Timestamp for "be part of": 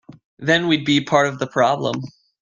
0.83-1.37